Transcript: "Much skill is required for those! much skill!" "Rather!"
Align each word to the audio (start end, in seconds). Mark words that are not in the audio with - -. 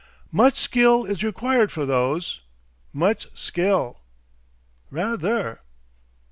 "Much 0.31 0.57
skill 0.57 1.05
is 1.05 1.23
required 1.23 1.71
for 1.71 1.85
those! 1.85 2.39
much 2.91 3.27
skill!" 3.37 4.01
"Rather!" 4.89 5.59